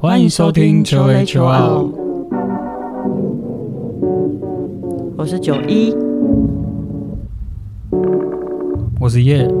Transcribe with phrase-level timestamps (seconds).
[0.00, 1.92] 欢迎收听求 A 求奥，
[5.14, 5.94] 我是九一，
[8.98, 9.46] 我是叶。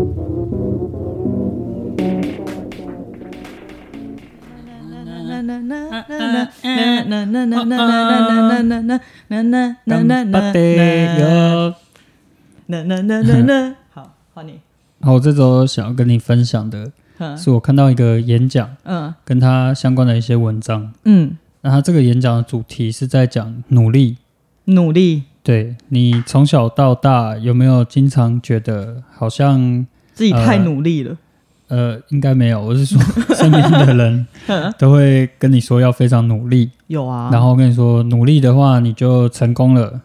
[13.90, 14.58] 好，换你。
[15.02, 16.90] 好，我这周想要跟你分享的
[17.20, 17.38] 嗯。
[17.38, 19.14] 是我看到一个演讲，嗯。
[19.24, 20.92] 跟他相关的一些文章。
[21.04, 24.16] 嗯，那他这个演讲的主题是在讲努力。
[24.66, 31.16] 努力，对你从小到大有没有经常觉得好像自己太呃努力了。
[31.68, 33.00] 呃，应该没有，我是说
[33.36, 34.26] 身边的人
[34.76, 40.00] 都会跟你说要非常努力，有啊，然后跟你说努力的话你就成功了，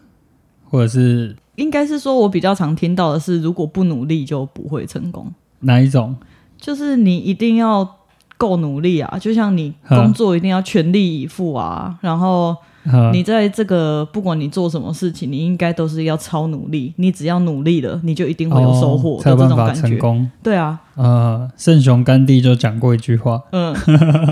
[0.70, 6.16] 或者是应该是说，我比较常听到的是，如果不努力就不会成功，哪一种？
[6.66, 7.88] 就是你一定要
[8.36, 12.56] 够努力啊，就像你嗯工作一定要全力以赴啊，然后
[12.90, 19.88] 呃你在这个不管你做什么事情，你应该都是要超努力，你只要努力了，你就一定会有收获哦才的有办法这种感觉。
[19.90, 20.30] 成功。
[20.42, 23.72] 对啊，呃，圣雄甘地就讲过一句话，嗯，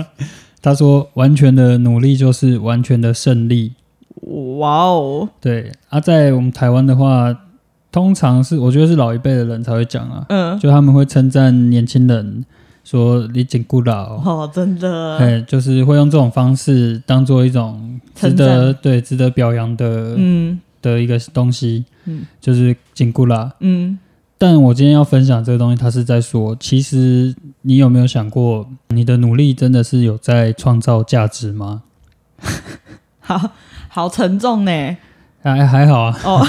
[0.61, 3.73] 他说：“完全的努力就是完全的胜利。
[4.59, 7.33] 哇哦，”对啊，在我们台湾的话，
[7.95, 12.43] 通常是我觉得是老一辈的人才会讲啊，嗯，就他们会称赞年轻人
[12.83, 18.81] 说“你紧固老”，哦，真的，哎，就是会用这种方式当做一种值得赞。
[18.81, 20.59] 对值得表扬的、嗯。
[20.81, 22.25] 的一个东西，嗯。
[22.41, 23.53] 就是紧固啦。
[23.61, 23.97] 嗯，
[24.37, 31.83] 但我今天要分享这个东西，它是在说，其实你有没有想过，你的努力真的是有在创造价值吗？
[33.21, 33.51] 好
[33.87, 34.97] 好沉重呢，
[35.41, 36.45] 还还好啊，哦，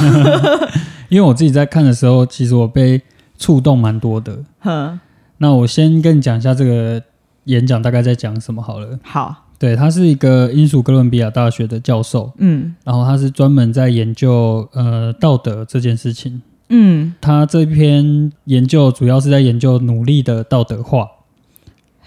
[1.09, 3.01] 因为我自己在看的时候，其实我被
[3.39, 4.39] 触动蛮多的。
[4.61, 4.99] 哼，
[5.39, 7.03] 那我先跟你讲一下这个
[7.45, 8.99] 演讲大概在讲什么好了。
[9.03, 16.43] 好，对，他是一个英属哥伦比亚大学的教授，嗯然后他是专门在研究呃道德这件事情。
[16.69, 21.07] 嗯，他这篇研究主要是在研究努力的道德化。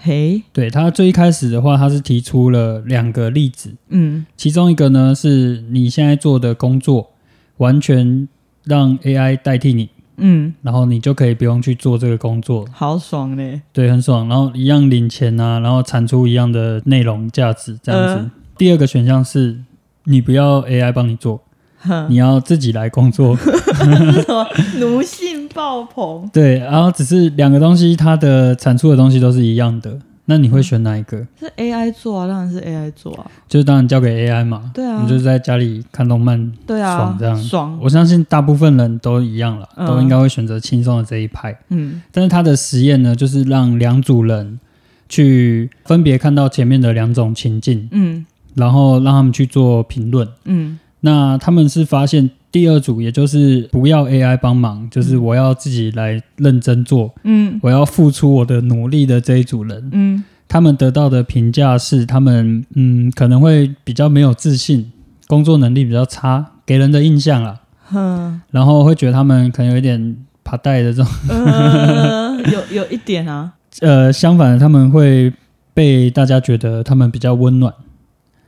[0.02, 7.10] 嘿，对他最一开始的话，他是提出了两个例子，嗯其中一个呢是你现在做的工作
[7.58, 8.28] 完全
[8.64, 18.22] 让 AI 代替你，嗯，然后你就可以不用去做这个工作，好爽呢，对，很爽，然后一样领钱啊，然后产出一样的内容价值这样子。
[18.22, 19.56] 嗯第二个选项是
[20.04, 21.40] 你不要 AI 帮你做，
[21.78, 23.34] 哼，你要自己来工作，
[23.74, 24.46] 什么？
[24.78, 26.28] 奴性爆棚？
[26.30, 29.98] 对，然后只是两个东西它的产出的东西都是一样的，
[30.30, 31.18] 那你会选哪一个？
[31.40, 37.36] 是 AI 做啊，当然是 AI 做啊，就是当然交给 AI 嘛，对啊你就是在家里看动漫对啊，爽这样。
[37.42, 41.58] 爽，我相信大部分人都一样了，嗯都应该会选择轻松的这一派。
[41.70, 44.60] 嗯但是他的实验呢，就是让两组人
[45.08, 48.24] 去分别看到前面的两种情境，嗯
[48.54, 50.28] 然后让他们去做评论。
[50.44, 57.58] 嗯那他们是发现第二组，也就是不要 AI 帮忙，就是我要自己来认真做，嗯。
[57.62, 60.24] 我要付出我的努力的这一组人，嗯。
[60.48, 64.90] 他们得到的评价是，他们嗯可能会比较没有自信，
[65.28, 67.60] 工作能力比较差，给人的印象啊，
[67.94, 75.32] 嗯，然后会觉得他们可能有一点怕带的这种，呃，有有一点啊， 呃，相反，他们会
[75.72, 77.72] 被大家觉得他们比较温暖，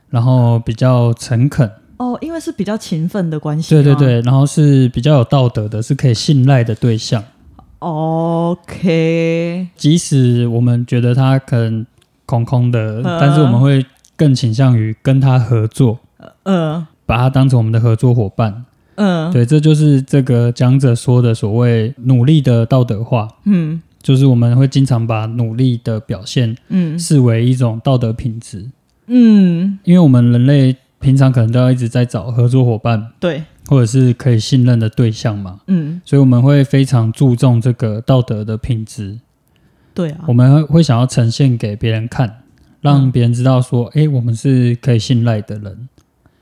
[0.09, 1.71] 然后比较诚恳，
[2.03, 7.23] 哦，因为是比较勤奋的关系，对对，对，然后是比较有道德的，是可以信赖的对象。
[7.79, 11.85] OK，即使我们觉得他可能
[12.25, 13.03] 空空的，嗯。
[13.19, 13.85] 但是我们会
[14.17, 15.99] 更倾向于跟他合作，
[16.43, 16.85] 嗯。
[17.05, 18.65] 把他当成我们的合作伙伴。
[18.95, 23.81] 嗯，对，这就是这个讲者说的所谓努力的道德化，嗯。
[24.01, 26.99] 就是我们会经常把努力的表现嗯。
[26.99, 28.69] 视为一种道德品质，
[29.07, 36.01] 嗯，因为我们人类平常可能都要一直在找合作伙伴对，或者是可以信任的对象嘛，嗯。
[36.05, 39.19] 所以我们会非常注重这个道德的品质，
[39.93, 40.23] 对啊。
[40.27, 42.43] 我，们会会想要呈现给别人看，
[42.79, 45.89] 让别人知道说，诶，我们是可以信赖的人，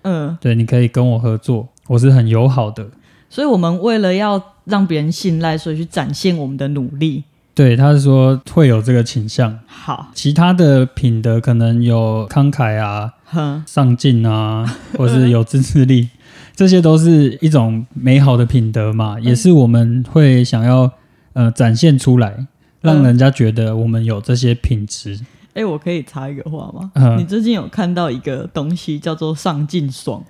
[0.03, 2.87] 嗯，对，你可以跟我合作，我是很友好的。
[3.29, 7.23] 所以我们为了要让别人信赖，所以去展现我们的努力。
[7.53, 9.59] 对，他是说会有这个倾向。
[9.67, 13.20] 好，其他的品德可能有慷慨啊、哼，
[13.65, 14.65] 上进啊，
[14.97, 16.09] 或是有自制力，
[16.55, 20.91] 这些都是一种美好的品德嘛，也是我们会想要
[21.33, 22.45] 呃展现出来，
[22.81, 25.19] 让人家觉得我们有这些品质。
[25.53, 26.91] 哎、我可以插一个话吗？
[26.95, 30.23] 嗯你最近有看到一个东西叫做上进爽？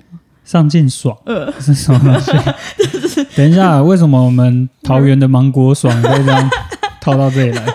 [0.44, 2.32] 上进爽呃，是什么东西？
[3.38, 6.50] 等一下，为什么我们桃园的芒果爽可以这样
[7.00, 7.66] 套到这里来？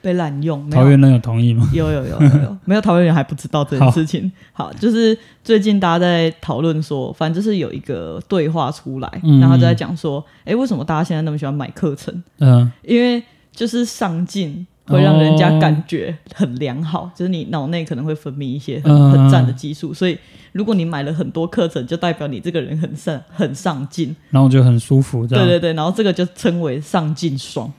[0.00, 0.68] 被滥用。
[0.70, 1.68] 桃园人有同意吗？
[1.72, 4.30] 有有有有有， 没有桃园人还不知道这件事情。
[4.52, 12.22] 好，就是最近大家在讨论说，反正就是有一个对话出来，嗯然后就在讲说，哎，为什么大家现在那么喜欢买课程？
[12.38, 13.22] 嗯，因为
[13.52, 20.16] 就是上进会让人家感觉很良好，就是你脑内可能会分泌一些很嗯很赞的激素，所以
[20.52, 24.14] 如果你买了很多课程，就代表你这个人很上很上进。
[24.30, 27.70] 然后就很舒服，对对对，然后这个就称为上进爽。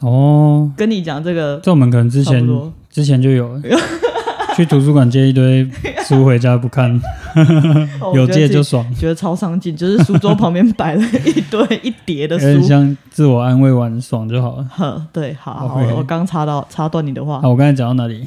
[0.00, 2.46] 哦，跟你讲这个这我们可能之前
[2.90, 3.60] 之前就有
[4.56, 5.68] 去图书馆借一堆
[6.06, 6.90] 书回家不看，
[8.00, 12.66] 哦有借就爽，觉得超上进，就是书桌旁边摆了一堆一叠的有点书。
[12.66, 14.66] 像自我安慰完爽就好了。
[14.72, 18.26] 呵，对，好，我我刚插到插断你的话，好，我刚才讲到哪里？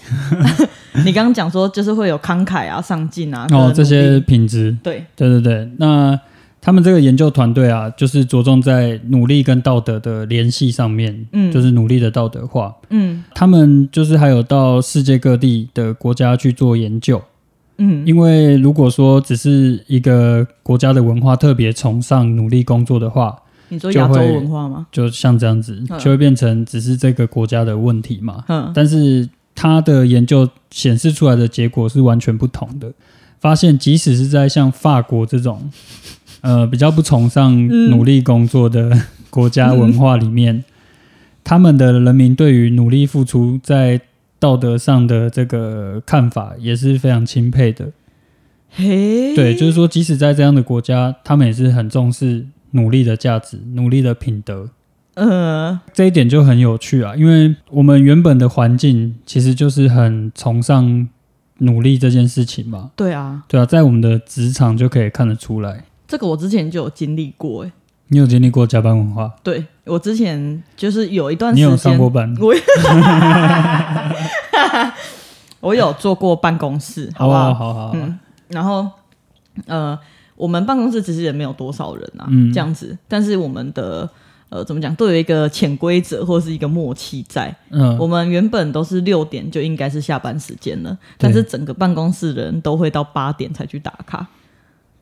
[1.06, 5.72] 你刚刚讲说就是会有慷慨啊、上进啊，哦，这些品质，对，对对对。
[5.78, 6.20] 那
[6.62, 11.52] 他们这个研究团队啊，就是着重在努力跟道德的联系上面，嗯。
[11.52, 12.76] 就是努力的道德化。
[12.90, 13.24] 嗯。
[13.34, 17.22] 他们就是还有到世界各地的国家去做研究，
[17.78, 18.06] 嗯。
[18.06, 23.38] 因为如果说只是一个国家的文化特别崇尚努力工作的话，
[23.70, 24.88] 你说亚洲文化吗？
[24.92, 25.98] 就像这样子，嗯。
[25.98, 28.44] 就会变成只是这个国家的问题嘛。
[28.50, 28.72] 嗯。
[28.76, 32.92] 但是他的研究显示出来的结果是完全不同的，
[33.40, 35.70] 发现即使是在像法国这种
[36.42, 38.92] 呃比较不崇尚嗯努力工作的
[39.30, 40.64] 国家文化里面，
[41.44, 44.02] 他们的人民对于努力付出在
[44.40, 47.92] 道德上的这个看法也是非常钦佩的。
[48.72, 54.70] 嘿，对，就是说，即使在这样的国家，他们也是很重视努力的价值、努力的品德。
[55.16, 61.10] 呃，这一点就很有趣啊，因为我们原本的环境其实就是很崇尚
[61.58, 65.84] 努力这件事情嘛，对啊，对啊，在我们的职场就可以看得出来。
[66.10, 67.72] 这个我之前就有经历过，哎，
[68.08, 69.32] 你有经历过加班文化？
[69.44, 72.36] 对我之前就是有一段你有上过，班？
[72.42, 72.54] 我
[75.62, 77.52] 我有做过办公室，好不好？
[77.52, 78.18] 哦好好好，嗯，
[78.48, 78.88] 然后
[79.68, 79.98] 呃，
[80.36, 84.10] 我们办公室其实也没有多少人啊，嗯这样子，但是我们的
[84.50, 87.56] 呃怎么讲，都有一个潜规则或是一个默契在。
[87.70, 94.26] 嗯我们原本都是六点就应该是下班时间了，但是整个办公室的人都会到八点才去打卡，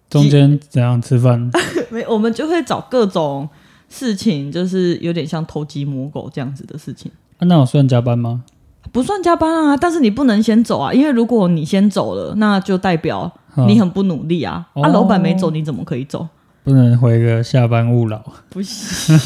[0.09, 1.51] 中间怎样吃饭？
[1.89, 3.47] 没，我们就会找各种
[3.89, 7.11] 事情，就是有点像偷鸡摸狗这样子的事情。
[7.37, 8.43] 啊那我算加班吗？
[8.91, 14.65] 不算加班啊，但是你不能先走啊，因为如果你先走了，那就代表嗯你很不努力啊。
[14.73, 16.27] 啊，哦老板没走，你怎么可以走？
[16.63, 19.17] 不能回个下班勿扰，不行，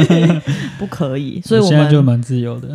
[0.78, 1.40] 不可以。
[1.42, 2.68] 所以我我现在就蛮自由的，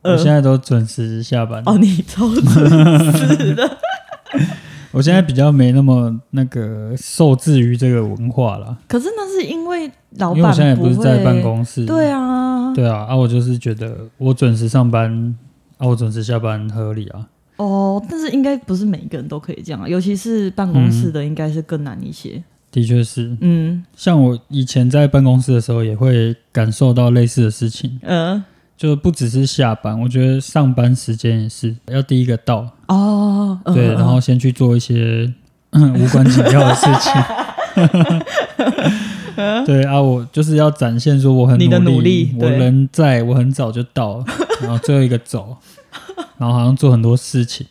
[0.00, 1.62] 呃我现在都准时下班。
[1.66, 3.78] 哦，你超准时的。
[4.94, 11.84] 我现在比较没那么那个受制于这个文化了，可是那是因为老因为我现在也不是在办公室。
[11.84, 15.36] 对啊，对啊，啊，我就是觉得我准时上班，
[15.78, 17.28] 啊，我准时下班合理啊。
[17.56, 22.42] 哦，但是应该不是每一个人都可以这样啊，尤其是办公室的，应该是更难一些。
[22.70, 28.44] 的确是，嗯像我以前在办公室的时候，也会感受到类似的事情，呃
[28.76, 35.32] 就不只是下班，我觉得上班时间也是要第一个到，哦，呃对，然后先去做一些
[35.72, 37.12] 无关紧要的事情。
[39.66, 44.24] 对啊，我就是要展现说我很你的努努力我对人在，我很早就到，
[44.60, 45.56] 然后最后一个走，
[46.38, 47.66] 然后好像做很多事情，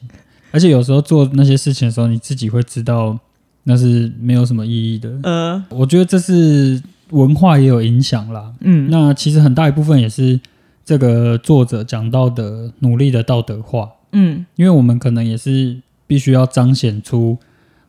[0.51, 3.17] 而且有时候做那些事情的时候，你自己会知道
[3.63, 5.09] 那是没有什么意义的。
[5.23, 8.51] 呃我觉得这是文化也有影响啦。
[8.59, 10.37] 嗯那其实很大一部分也是
[10.83, 14.45] 这个作者讲到的努力的道德化，嗯。
[14.55, 17.37] 因为我们可能也是必须要彰显出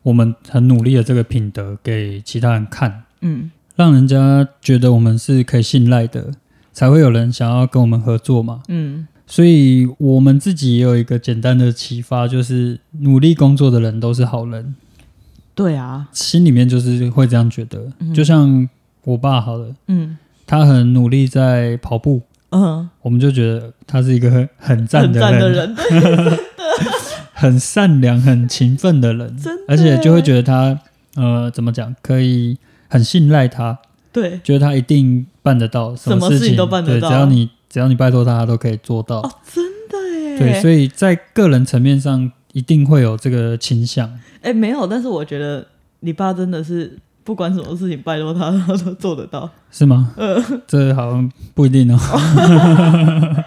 [0.02, 3.50] 我们很努力的这个品德给其他人看，嗯。
[3.76, 6.32] 让人家觉得我们是可以信赖的，
[6.72, 8.62] 才会有人想要跟我们合作嘛。
[8.68, 9.06] 嗯。
[9.26, 14.74] 所以我们自己也有一个简单的启发，就是努力工作的人都是好人，
[15.54, 17.90] 对啊，心里面就是会这样觉得。
[18.00, 18.12] 嗯。
[18.12, 18.68] 就像
[19.04, 20.18] 我爸好了，嗯。
[20.46, 22.20] 他很努力在跑步，
[22.54, 25.76] 嗯，我们就觉得他是一个很很赞很的人，
[27.34, 30.78] 很善良、很勤奋的人，而且就会觉得他
[31.16, 32.56] 呃怎么讲，可以
[32.88, 33.78] 很信赖他，
[34.12, 34.40] 对。
[34.44, 37.08] 觉得他一定办得到什么事情事情都办得到。
[37.08, 39.18] 对，只要你只要你拜托他，他都可以做到。
[39.18, 44.18] 哦，真的耶，对，所以在个人层面上一定会有这个倾向。
[44.42, 45.66] 哎，没有，但是我觉得
[46.00, 49.50] 你爸真的是不管什么事情拜托他，他都做得到。
[49.70, 50.12] 是吗？
[50.16, 51.98] 呃这好像不一定哦。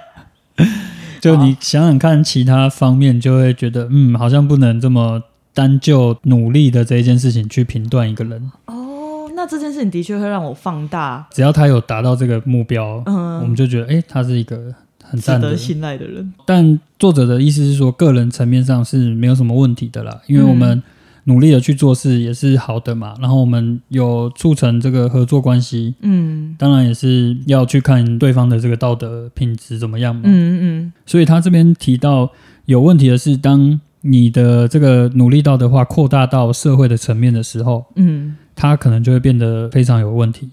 [1.21, 5.21] 就你想想看，其他方面就会觉得，嗯，好像不能这么
[5.53, 8.51] 单就努力的这一件事情去评断一个人。
[8.65, 11.27] 哦，那这件事情的确会让我放大。
[11.31, 15.57] 只要他有达到这个目标，嗯我们就觉得，哎、他是一个很值得。
[15.57, 16.33] 信赖的人。
[16.45, 20.81] 但作者的意思是说，个人层面上是没有什么问题的啦，因为我们
[21.27, 23.13] 努力的去做事也是好的嘛。
[23.21, 30.21] 然后我们有促成这个合作关系，嗯当然也是要去看对方的这个道德品质怎么样嘛。
[30.25, 32.31] 嗯嗯所以他这边提到
[32.65, 40.49] 有问题的是，当你的这个努力道德化扩大到社会的层面的时候，嗯它可能就会变得非常有问题。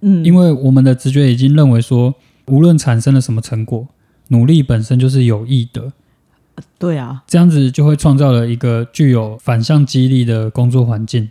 [0.00, 2.14] 嗯，因为我们的直觉已经认为说，
[2.46, 3.86] 无论产生了什么成果，
[4.28, 5.92] 努力本身就是有益的，
[6.78, 11.28] 对啊，这样子就会创造了一个具有反向激励的工作环境。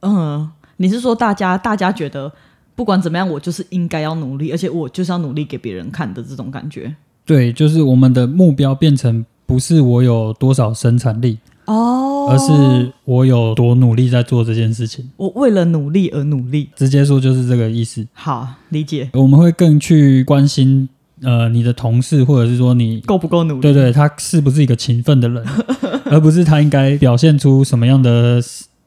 [0.00, 2.32] 嗯，你是说大家大家觉得
[2.74, 6.94] 不管怎么样，我就是应该要努力，而且我就是要努力给别人看的这种感觉。
[7.24, 15.10] 对，就是我们的目标变成不是我有多少生产力，哦而是我有多努力在做这件事情。
[15.16, 16.68] 我为了努力而努力。
[16.76, 18.06] 直接说就是这个意思。
[18.12, 20.88] 好，理解，我们会更去关心
[21.22, 23.60] 呃你的同事，或者是说你够不够努力？
[23.60, 25.44] 对对，他是不是一个勤奋的人，
[26.06, 28.40] 而不是他应该表现出什么样的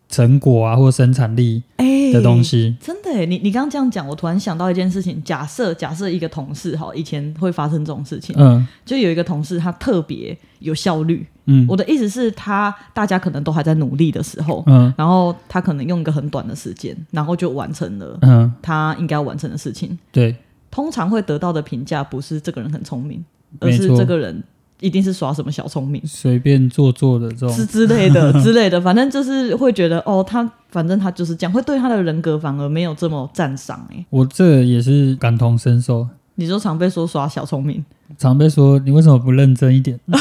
[0.07, 2.75] 成果啊或生产力哎的东西。
[2.81, 5.21] 真的耶，你你刚刚这样讲，我突然想到一件事情。
[5.23, 11.25] 假设假设一个同事哈，以前会发生这种事情，嗯就有一个同事他特别有效率。
[11.51, 19.97] 嗯我的意思是，他大家可能都还在努力的时候，嗯然后他可能用一个很短的时间，然后就完成了嗯，他应该要完成的事情。
[20.11, 20.35] 对，
[20.71, 23.23] 通常会得到的评价不是这个人很聪明，
[23.59, 24.43] 而是这个人
[24.79, 26.01] 一定是耍什么小聪明。
[26.05, 33.85] 随便做做的这之种，之类的 之类的，反正就是会觉得哦，他反正他就是这样，会对他的人格反而没有这么赞赏。
[33.91, 36.07] 哎，我这也是感同身受。
[36.35, 37.83] 你就常被说耍小聪明，
[38.17, 39.99] 常被说你为什么不认真一点？
[40.09, 40.15] 啊，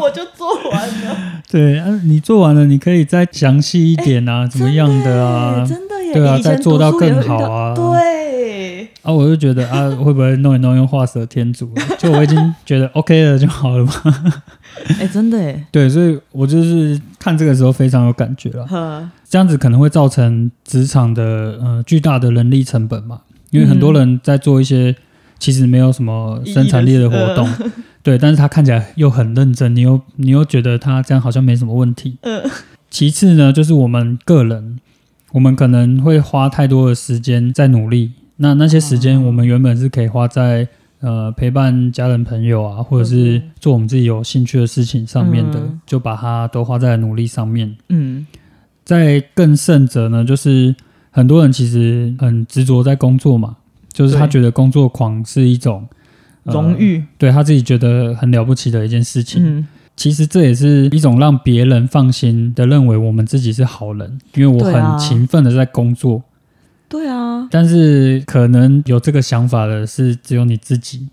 [0.00, 5.66] 我就做完了， 对啊，你做完了，你可以再详细一点啊，怎么样的啊哎？
[5.66, 8.23] 真的耶，对啊再做到更好啊对，
[9.04, 11.70] 啊，我就觉得啊，会不会弄一弄用画蛇添足？
[11.98, 13.92] 就我已经觉得 OK 了就好了嘛。
[14.98, 18.66] 哎，真的哎， 对，所以我就是看这个时候非常有感觉了。
[18.66, 21.22] 呵，这样子可能会造成职场的
[21.62, 23.20] 呃巨大的人力成本嘛，
[23.50, 24.96] 因为很多人在做一些
[25.38, 27.46] 其实没有什么生产力的活动，
[28.02, 32.16] 对，但是他看起来又很认真，你又你又觉得他这样好像没什么问题。
[32.22, 32.42] 呃，
[32.90, 34.78] 其次呢，就是我们个人，
[35.32, 40.66] 我们可能会花太多的时间在努力，那那些时间我们原本是可以花在
[41.00, 47.76] 呃陪伴家人朋友啊，或者是做我们自己有兴趣的事情上面的，嗯就把它都花在努力上面。
[47.88, 48.26] 嗯
[48.84, 50.74] 在更甚者呢，就是
[51.10, 53.56] 很多人其实很执着在工作嘛，
[53.92, 55.86] 就是他觉得工作狂是一种、
[56.42, 59.42] 呃荣誉，对他自己觉得很了不起的一件事情。
[59.42, 66.22] 嗯，其实这也是一种让别人放心的认为我们自己是好人，因为我很勤奋的在工作。
[66.94, 71.08] 对啊，但是可能有这个想法的是只有你自己。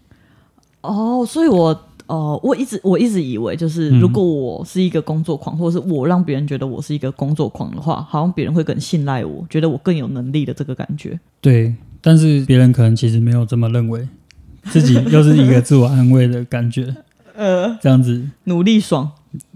[0.81, 1.87] 哦，所以我。
[2.07, 11.17] 哦，我一直我一直以为，就是嗯如果我是一个工作狂，或者是我让别人觉得我是一个工作狂的话，好像别人会更信赖我，觉得我更有能力的这个感觉。
[11.39, 14.05] 对，但是别人可能其实没有这么认为，
[14.71, 16.93] 自己又是一个自我安慰的感觉，
[17.33, 19.09] 呃，这样子努力爽，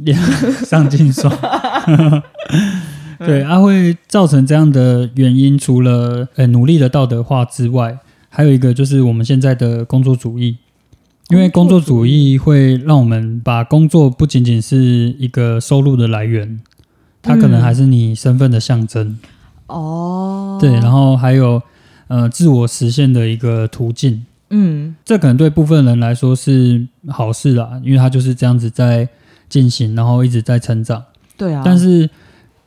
[0.66, 1.30] 上进爽。
[3.20, 7.98] 对，它、会造成这样的原因，除了呃努力的道德化之外，
[8.30, 10.58] 还有一个就是我们现在的工作主义。
[11.30, 16.60] 因为工作主义会让我们把工作不仅仅是一个收入的来源，
[17.24, 19.18] 它可能还是你身份的象征。
[19.66, 21.60] 哦，对，然后还有
[22.10, 24.24] 呃自我实现的一个途径。
[24.52, 29.10] 嗯这可能对部分人来说是好事啦，因为他就是这样子在
[29.50, 31.04] 进行，然后一直在成长。
[31.36, 32.08] 对啊，但是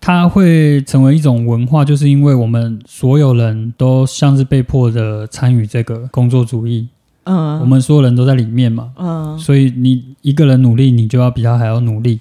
[0.01, 6.89] 它会成为一种文化，就是因为我们所有人都像是被迫的参与这个工作主义，
[7.25, 9.39] 嗯，我们所有人都在里面嘛，嗯。
[9.39, 12.21] 所以你一个人努力，你就要比他还要努力，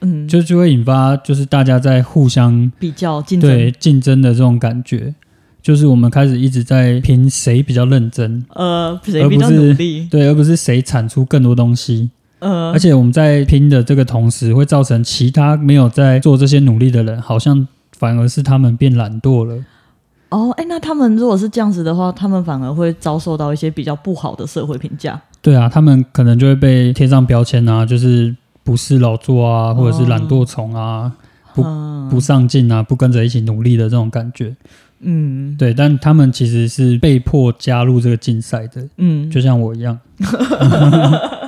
[0.00, 5.14] 嗯，就就会引发就是大家在互相比较竞争，对竞争的这种感觉，
[5.62, 12.10] 就是我们开始一直在拼谁比较认真，呃，谁比较而不是努力，对，而不是谁产出更多东西。
[12.42, 19.64] 呃而，且我们在拼的这个同时，会造成其他没有在做这些努力的人，好像反而是他们变懒惰了。
[20.30, 25.20] 哦，哎，那他们如果是这样子的话，他们反而会遭受到一些比较不好的社会评价。
[25.40, 28.34] 对啊，他们可能就会被贴上标签啊，就是
[28.64, 31.12] 不是劳作啊，或者是懒惰虫啊，
[31.54, 34.56] 不嗯不上进啊，不跟着一起努力的这种感觉。
[35.04, 39.98] 嗯对，但他们其实是被迫加入这个竞赛的，嗯，就像我一样。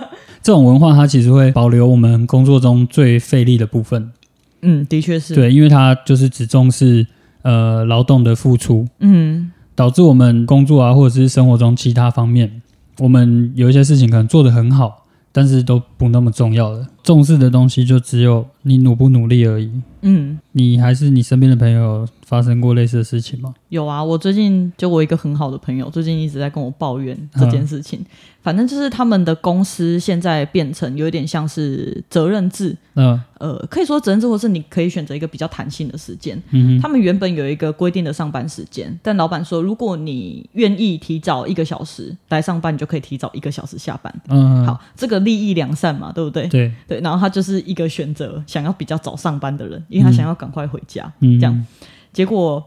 [0.45, 4.13] 这种文化它其实会保留我们工作中最费力的部分，
[4.61, 7.07] 嗯，的确是，，对，因为它就是只重视
[7.43, 9.51] 呃劳动的付出，嗯。
[9.77, 12.63] 导致我们工作啊或者是生活中其他方面
[13.01, 16.87] 我们有一些事情可能做得很好，但是都不那么重要了。
[17.05, 19.71] 重视的东西就只有你努不努力而已。
[20.07, 23.55] 嗯，你还是你身边的朋友发生过类似的事情吗？
[23.69, 28.05] 有啊，我最近就我一个很好的朋友，最近一直在跟我抱怨这件事情。
[28.43, 36.41] 反正就是他们的公司现在变成有点像是责任制，嗯呃，可以说责任制，或是你可以选择一个比较弹性的时间。
[36.51, 44.15] 嗯他们原本有一个规定的上班时间，但老板说，如果你愿意提早一个小时来上班，你就可以提早一个小时下班。
[44.29, 46.47] 嗯，好，这个利益良善嘛，对不对？
[46.49, 51.13] 对，对，然后他就是一个选择想要比较早上班的人，因为他想要赶快回家。
[51.21, 51.67] 嗯，这样。
[52.13, 52.63] 结果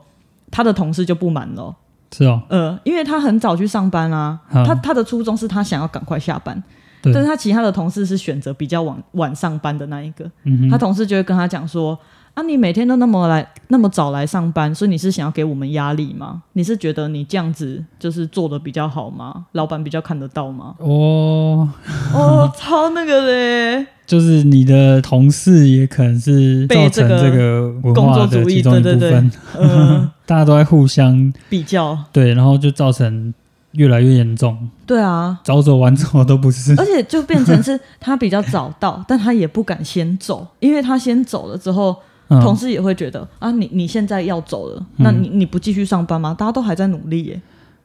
[0.51, 1.75] 他的同事就不满了，
[2.12, 6.62] 是哦，呃，因为他很早去上班啊，他他的初衷是他想要赶快下班，
[7.01, 10.69] 但是他其他的同事是选择比较晚晚上班的那一个，嗯哼。
[10.69, 11.98] 他同事就会跟他讲说。
[12.38, 16.44] 啊，你每天都那么来那么早来上班，所以你是想要给我们压力吗？
[16.53, 19.48] 你是觉得你这样子就是做的比较好吗？
[19.53, 20.75] 老板比较看得到吗？
[20.77, 21.67] 哦，
[22.13, 33.34] 哦，超那个嘞，就是你的同事也可能是造成这个文工化作主义的其中一对对部分， 呃， 大家都在互相比较，对，然后就造成
[33.72, 36.75] 越来越严重，对啊，早走晚走都不是。
[36.77, 41.96] 而且就变成是他比较早到，但他也不敢先走，因为他先走了之后，
[42.29, 46.36] 嗯同事也会觉得啊，你你现在要走了，那你你不继续上班吗？
[46.38, 47.41] 大家都还在努力耶。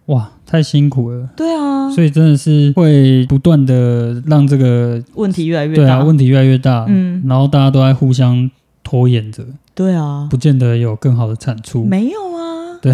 [0.06, 5.82] 哇，太辛苦了，对啊，所以真的是会不断的让这个问题越来越大。
[5.82, 8.50] 对啊问题越来越大，嗯然后大家都在互相
[8.82, 9.44] 拖延着，
[9.75, 11.84] 对啊，不见得有更好的产出。
[11.84, 12.78] 没有啊。
[12.82, 12.92] 对，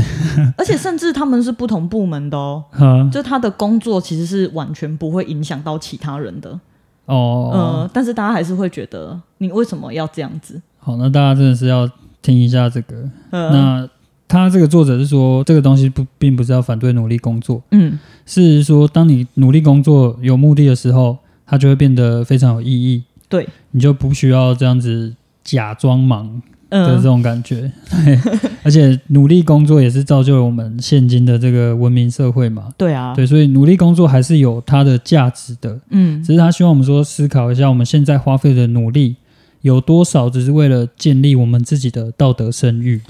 [0.59, 2.63] 而且甚至他们是不同部门的哦，
[3.11, 6.61] 就他的工作其实是完全不会影响到其他人的。
[7.07, 10.61] 哦，呃，但是大家还是会觉得你为什么要这样子？
[10.79, 11.91] 好，那大家真的是要
[12.23, 12.97] 听一下这个。
[13.31, 13.89] 呃，那
[14.27, 21.17] 他这个作者是说，这个东西不并不是要反对努力工作，嗯是说当你努力工作有目的的时候，
[21.47, 27.73] 它就会变得非常有意义，对，你就不需要这样子假装忙的这嗯种感觉。
[27.91, 28.21] 对，
[28.63, 32.69] 而且努力工作也是造就了我们现今的这个文明社会嘛。
[32.77, 39.17] 对啊，对，所以努力工作还是有它的价值的，嗯只是他希望我们说思考一下，我们现在花费的努力
[39.63, 43.01] 有多少，只是为了建立我们自己的道德声誉，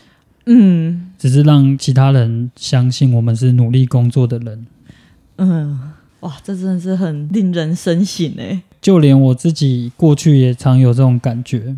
[0.46, 1.04] 嗯。
[1.18, 4.66] 只是让其他人相信我们是努力工作的人。
[5.36, 8.62] 嗯，哇，这真的是很令人深省哎。
[8.80, 11.74] 就连我自己过去也常有这种感觉，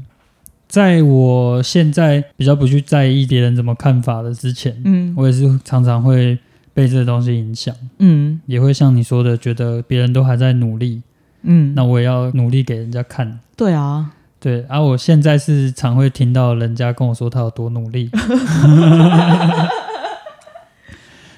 [0.69, 5.15] 在我现在比较不去在意别人怎么看法的之前，嗯。
[5.17, 6.39] 我也是常常会
[6.75, 8.39] 被这个东西影响，嗯。
[8.45, 11.01] 也会像你说的，觉得别人都还在努力，
[11.45, 13.41] 嗯，那我也要努力给人家看。
[13.57, 18.11] 对啊，对，而、我现在是常会听到人家跟我说他有多努力，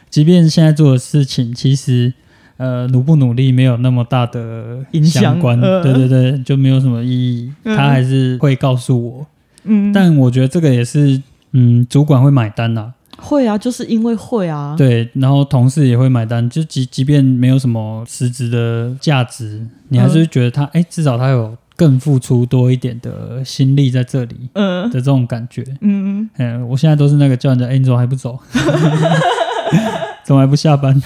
[0.09, 2.13] 即便现在做的事情，其实
[2.59, 7.53] 呃努不努力没有那么大的影响相关，呃对对对，就没有什么意义。
[7.65, 9.27] 嗯他还是会告诉我，
[9.65, 11.21] 嗯，但我觉得这个也是，
[11.53, 25.65] 嗯，主管会买单呐、会啊，就是因为会啊，对，然后同事也会买单，就即即便没有什么实质的价值，你还是会觉得他，哎、至少他有更付出多一点的心力在这里嗯的这种感觉。
[25.81, 28.39] 嗯，嗯，我现在都是那个叫人家，哎、你怎么还不走？
[30.25, 31.01] 怎么还不下班？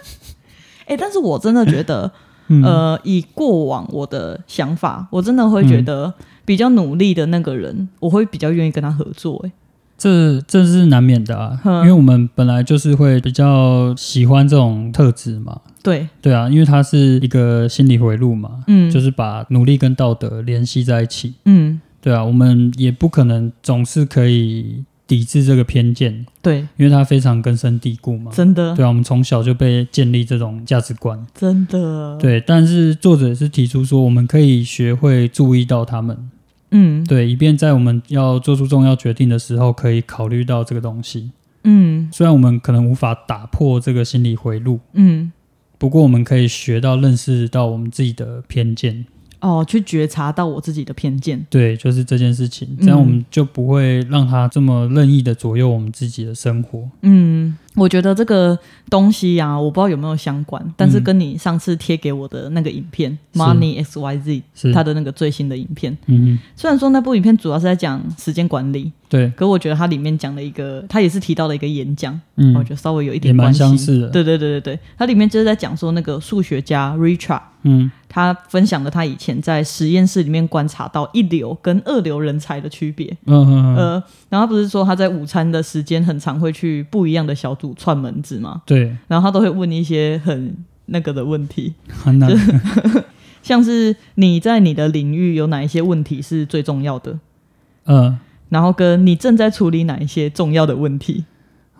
[0.86, 2.10] 哎、但是我真的觉得，
[2.48, 6.12] 嗯，呃，以过往我的想法，我真的会觉得
[6.44, 9.50] 比较努力的那个人，我会比较愿意跟他合作、哎，
[9.98, 15.60] 这这是难免的啊，嗯因为我们本来就是会比较喜欢这种特质嘛。
[15.86, 21.34] 对，对啊，因为它是一个心理回路嘛，嗯，就是把努力跟道德联系在一起。
[21.44, 28.32] 嗯，对啊，我们也不可能总是可以抵制这个偏见，对，因为它非常根深蒂固嘛。
[28.34, 31.24] 真的，对啊，我们从小就被建立这种价值观。
[31.32, 36.30] 真的，，对，但是作者是提出说，我们可以学会注意到他们，
[36.72, 41.30] 嗯，对，以便在我们要做出重要决定的时候，可以考虑到这个东西。
[41.62, 42.08] 嗯。
[42.12, 45.32] 虽然我们可能无法打破这个心理回路，嗯，
[45.78, 49.06] 不过我们可以学到认识到我们自己的偏见。
[49.40, 56.88] 哦，去觉察到我自己的偏见，对，就是这件事情，嗯这样我们就不会让它这么任意的左右我们自己的生活。
[57.02, 58.58] 嗯，我觉得这个
[58.90, 61.04] 东西呀、我不知道有没有相关，但是嗯。
[61.06, 63.38] 跟你上次贴给我的那个影片是。
[63.38, 72.54] Money X Y Z 是，它的那个最新的影片，嗯虽然说那部影片主要是在讲时间管理，哼，对，可我觉得它里面讲了一个，它也是提到了一个演讲，嗯。
[72.56, 73.58] 我觉得稍微有一点关系。
[73.58, 74.08] 相似的。
[74.08, 83.14] 对对对对对，它里面就是在讲说那个数学家 Richard，嗯他分享了他以前在实验室里面观察到一流跟二流人才的区别。
[83.26, 88.62] 嗯嗯嗯，呃，然后他不是说他在午餐的时间很常会去不一样的小组串门子吗？
[88.64, 92.30] 对，然后他都会问一些很那个的问题，很难。
[93.42, 97.18] 像是你在你的领域有哪一些问题是最重要的，
[97.84, 101.24] 嗯，然后跟你正在处理哪一些重要的问题。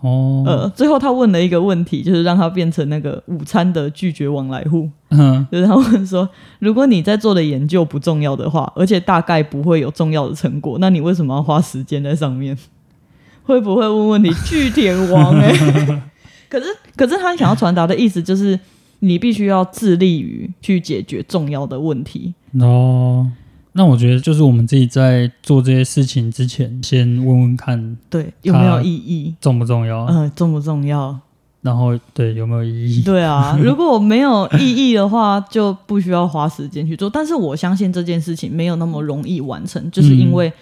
[0.07, 4.89] 哦，呃，最后他问了一个问题，就是让他变成那个午餐的拒绝往来户。
[5.11, 6.29] 嗯，就是他问说，
[6.61, 12.57] 如果你在做的研究不重要的话，而且大概不会有重要的成果，那你为什么要花时间在上面？
[13.45, 14.31] 会不会问问题？
[14.45, 15.53] 巨田王哎、
[16.49, 16.67] 可是
[16.97, 18.59] 可是他想要传达的意思就是，
[19.01, 22.35] 你必须要致力于去解决重要的问题。
[22.61, 23.31] 哦，
[23.77, 29.35] 那我觉得就是我们自己在做这些事情之前，先问问看对，有没有意义？
[29.41, 31.19] 重不重要，嗯、重不重要？
[31.61, 33.03] 然后对有没有意义。
[33.03, 37.11] 对啊， 如果没有意义的话，就不需要花时间去做。
[37.11, 40.53] 但是我相信这件事情没有那么容易完成，就是因为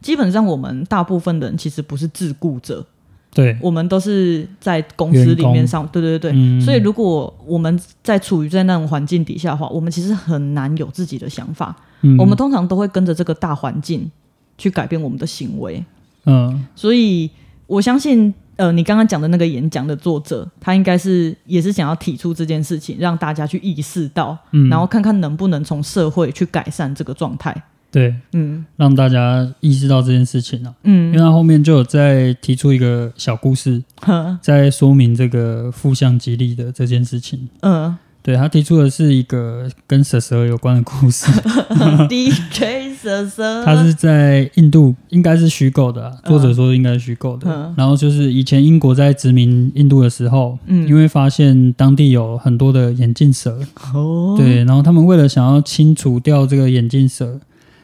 [0.00, 2.86] 基本上我们大部分的人其实不是自雇者，
[3.34, 6.32] 对，我们都是在公司里面上，对对对对。
[6.34, 11.74] 嗯所以如果我们在处于在那种环境底下的话，我们其实很难有自己的想法。
[12.02, 14.10] 嗯我们通常都会跟着这个大环境
[14.58, 15.82] 去改变我们的行为。
[16.26, 17.30] 嗯所以
[17.66, 27.62] 我相信，呃，你刚刚讲的那个演讲的作者，他应该是也是想要提出这件事情，让大家去意识到，嗯，然后看看能不能从社会去改善这个状态。
[27.92, 28.64] 对嗯。
[28.76, 34.36] 让大家意识到这件事情啊，因为嗯，他后面就有在提出一个小故事，呵。
[34.42, 37.48] 在说明这个负向激励的这件事情。
[37.60, 37.96] 嗯。
[38.24, 41.26] 对他提出的是一个跟蛇蛇有关的故事，，
[42.08, 47.50] DJ 蛇蛇，他是在印度，应该是虚构的、啊，作者说应该是虚构的。
[47.50, 47.74] 嗯。
[47.76, 50.86] 然后就是以前英国在殖民印度的时候，嗯。
[50.86, 53.58] 因为发现当地有很多的眼镜蛇，
[53.92, 57.40] 哦，对，然后他们为了想要清除掉这个眼镜蛇，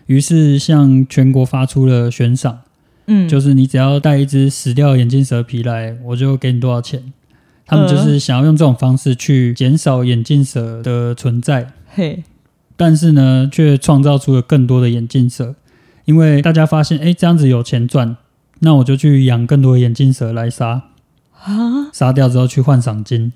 [0.08, 2.60] 于是向全国发出了悬赏，
[3.06, 7.12] 嗯，就是你只要带一只死掉的眼镜蛇皮来，我就给你多少钱。
[7.66, 12.24] 他们就是想要用这种方式去减少眼镜蛇的存在，嘿，
[12.76, 15.54] 但是呢，却创造出了更多的眼镜蛇，
[16.06, 18.16] 因为大家发现，哎，这样子有钱赚，
[18.60, 20.84] 那我就去养更多的眼镜蛇来杀，
[21.42, 23.32] 啊，杀掉之后去换赏金。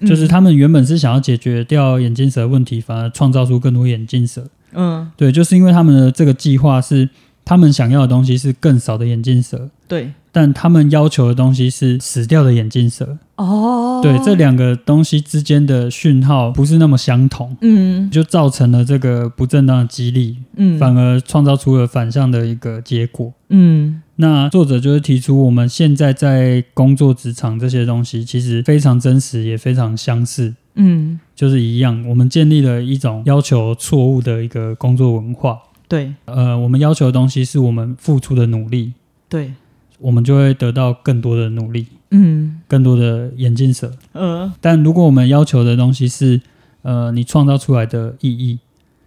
[0.00, 4.48] 嗯就是他们原本是想要解决掉眼镜蛇的问题，反而创造出更多眼镜蛇。
[4.74, 7.08] 嗯，对，就是因为他们的这个计划是
[7.44, 13.18] 他们想要的东西是更少的眼镜蛇，对，但他们要求的东西是死掉的眼镜蛇。
[13.36, 18.10] 哦，对，这两个东西之间的讯号不是那么相同，嗯。
[18.10, 23.32] 就造成了这个不正当的激励，嗯，反而创造出了反向的一个结果。
[23.48, 24.00] 嗯。
[24.16, 32.04] 那作者就是提出，我们现在在工作职场这些东西，其实非常真实，也非常相似，嗯，就是一样。
[32.08, 35.58] 我们建立了一种要求错误的一个工作文化。
[35.86, 38.94] 对呃，我们要求的东西是我们付出的努力，
[39.28, 39.52] 对，
[39.98, 43.92] 我们就会得到更多的努力，嗯更多的眼镜蛇。
[44.12, 46.40] 呃但如果我们要求的东西是，
[46.82, 48.58] 呃，你创造出来的意义，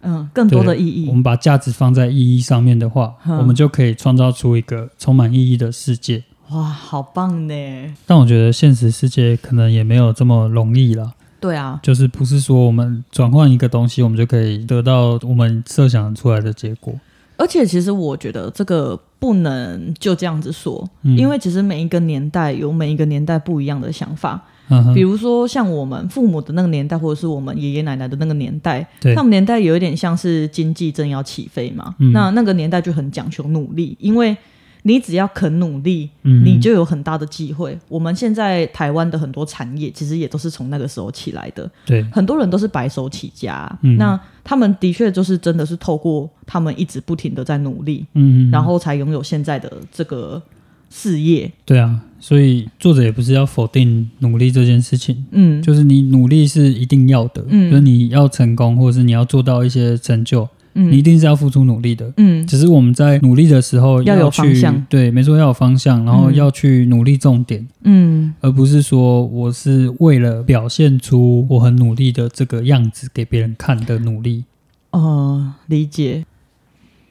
[0.02, 6.22] 嗯，更多的意义，我们把价值放在意义上面的话，嗯我们就可以创造出一个充满意义的世界。
[6.50, 7.54] 哇，好棒呢！
[8.06, 16.92] 但我觉得现实世界可能也没有这么容易啦，对啊，就是不是说我们转换一个东西，我们就可以得到我们设想出来的结果。
[17.36, 21.16] 而且其实我觉得这个不能就这样子说，嗯。
[21.16, 24.42] 因为其实每一个年代有每一个年代不一样的想法。
[24.70, 32.12] 嗯比如说像我们父母的那个年代，或者是我们爷爷奶奶的那个年代，他们年代有一点像是经济正要起飞嘛，嗯。
[32.12, 34.36] 那那个年代就很讲求努力，因为
[34.82, 36.44] 你只要肯努力，嗯。
[36.44, 37.78] 你就有很大的机会。
[37.88, 43.96] 我们现在台湾的很多产业其实也都是从那个时候起来的，对，很多人都是白手起家，嗯。
[43.96, 50.40] 那他们的确就是真的是透过他们一直不停的在努力，嗯，然后才拥有现在的这个
[50.88, 51.50] 事业。
[51.66, 57.70] 对啊，所以作者也不是要否定努力这件事情，嗯，就是你努力是一定要的，嗯。
[57.70, 62.10] 就是你要成功，或者是你要做到一些成就，嗯你一定是要付出努力的。
[62.16, 74.44] 嗯只是我们在努力的时候要有方向对，没错，要有方向，然后嗯要去努力重点，嗯而不是说我是为了表现出我很努力的这个样子给别人看的努力。
[74.92, 76.24] 哦，理解。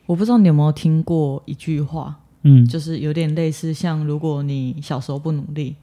[0.08, 5.76] 我不知道你有没有听过一句话，嗯，就是有点类似像，如果你小时候不努力，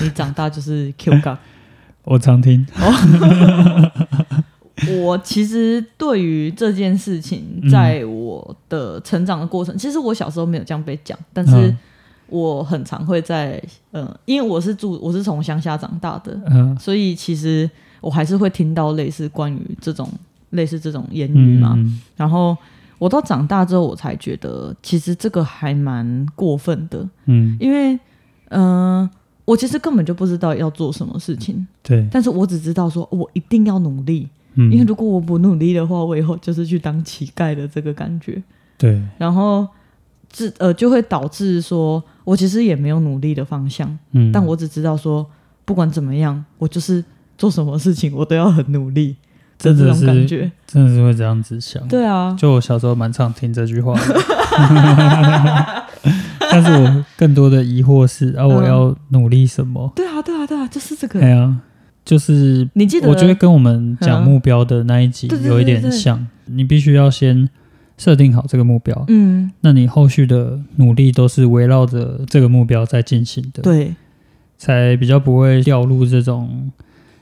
[0.00, 1.36] 你长大就是 Q 杠。
[2.04, 2.66] 我常听。
[5.02, 7.70] 我其实对于这件事情，嗯。
[7.70, 11.78] 在我的成长的过程，其实我小时候没有这样被讲，但是嗯。
[12.28, 13.62] 我很常会在，
[13.92, 16.76] 呃，因为我是住，我是从乡下长大的，嗯。
[16.76, 20.10] 所以其实我还是会听到类似关于这种
[20.50, 21.74] 类似这种言语嘛。
[21.76, 22.56] 嗯然后
[22.98, 27.56] 我到长大之后，我才觉得其实这个还蛮过分的，嗯。
[27.60, 27.96] 因为，
[28.48, 29.08] 嗯、
[29.44, 38.42] 我其实根本就不知道要做什么事情，对，但是我只知道说我一定要努力，嗯，因为如果我不努力的话，我以后就是去当乞丐的这个感觉，
[38.76, 39.66] 对，然后
[40.30, 45.24] 这呃就会导致说我其实也没有努力的方向，嗯，但我只知道说
[45.64, 47.04] 不管怎么样，我就是
[47.38, 49.16] 做什么事情我都要很努力
[49.58, 50.50] 这种真的是感觉。
[50.66, 51.86] 真的是会这样子想。
[51.88, 54.00] 对啊，就我小时候蛮常听这句话的，
[56.50, 59.92] 但是我更多的疑惑是啊，我要努力什么？
[59.94, 61.20] 对啊，对啊，对啊，就是这个。
[61.20, 61.56] 哎呀，
[62.06, 63.08] 就是你记得？
[63.08, 67.46] 我觉得跟我们讲目标的那一集有一点像，你必须要先
[67.98, 73.94] 设定好这个目标，嗯，那你后续的努力都是围绕着这个目标在进行的，，对，
[74.56, 76.70] 才比较不会掉入这种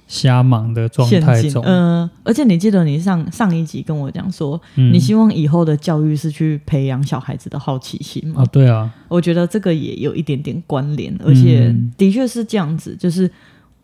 [0.06, 1.08] 瞎忙的状。
[1.08, 1.64] 态中。
[1.64, 8.42] 嗯、而且你记得你上上一集跟我讲说，嗯你希望以后的教育是去培养小孩子的好奇心吗？
[8.42, 13.30] 啊，对啊，我觉得这个也有一点点关联，而且嗯的确是这样子，就是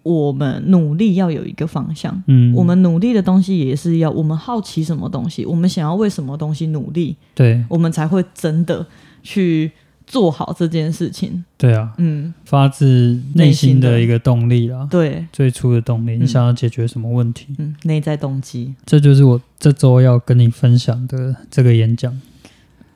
[0.03, 2.23] 我们努力要有一个方向。
[2.27, 8.87] 嗯，我们努力的东西也是要我们好奇什么东西，我们想要为什么东西努力，对我们才会真的
[9.23, 9.71] 去
[10.07, 11.45] 做好这件事情。
[11.59, 17.49] 对啊，嗯，发自内心的的一个动力啦，对，最初的动力，你嗯想要解决什么问题？
[17.59, 18.75] 嗯，内在动机。
[18.87, 22.19] 这就是我这周要跟你分享的这个演讲，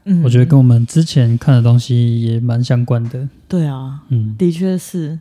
[0.04, 3.28] 嗯，我觉得跟我们之前看的东西也蛮相关的。
[3.46, 5.20] 对啊，嗯，的确是。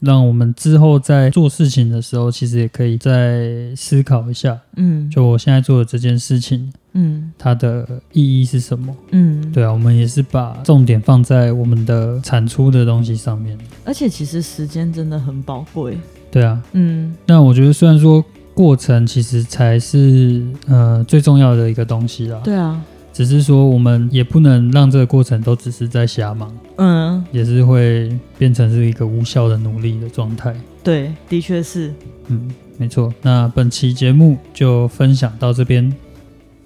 [0.00, 7.32] 让我们之后在做事情的时候，其实也可以再思考一下，嗯，就我现在做的这件事情，嗯。
[7.38, 8.94] 它的意义是什么？
[9.12, 13.56] 嗯，对啊，我们也是把重点放在我们的产出的东西上面。
[13.84, 15.96] 而且其实时间真的很宝贵。
[16.30, 17.14] 对啊，嗯。
[17.26, 22.78] 那我觉得虽然说过程其实才是呃最重要的一个东西啦，对啊，
[23.12, 30.54] 只是说我们也不能让这个过程都只是在瞎忙，嗯，也是会变成是一个无效的努力的状态。
[30.82, 31.92] 对，的确是。
[32.28, 33.12] 嗯，没错。
[33.22, 35.92] 那本期节目就分享到这边，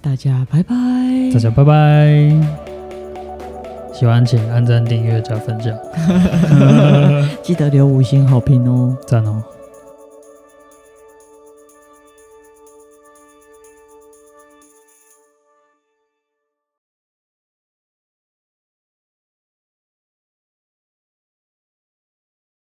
[0.01, 0.75] 大家拜拜。
[1.33, 2.65] 大家拜拜。
[3.93, 5.73] 喜欢请按赞、订阅、加分享，
[7.43, 8.97] 记得留五星好评哦。
[9.07, 9.43] 赞哦。